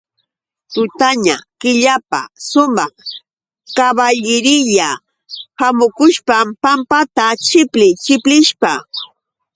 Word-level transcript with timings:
Tutaña 0.73 1.37
killapa 1.61 2.21
sumaq 2.49 2.93
kaballiriya 3.77 4.89
hamukushpam 5.59 6.47
pampata 6.63 7.25
chipli 7.45 7.87
chiplishpa. 8.03 8.71